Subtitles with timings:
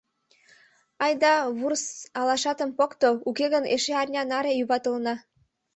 [1.03, 1.83] —Айда, вурс
[2.19, 5.15] алашатым покто, уке гын эше арня наре юватылына.